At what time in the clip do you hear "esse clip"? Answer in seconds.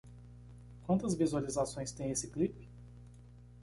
2.09-2.67